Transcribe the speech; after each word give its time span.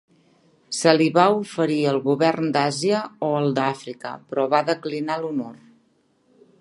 Se 0.75 0.93
li 1.01 1.09
va 1.17 1.25
oferir 1.41 1.75
el 1.91 1.99
govern 2.07 2.49
d'Àsia 2.55 3.01
o 3.27 3.29
el 3.43 3.53
d'Àfrica 3.59 4.15
però 4.33 4.47
va 4.55 4.63
declinar 4.71 5.19
l'honor. 5.23 5.55